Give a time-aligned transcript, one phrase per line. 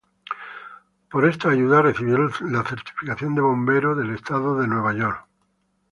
[1.11, 5.25] Por esta ayuda, recibió la certificación de Bombero del Estado de New York.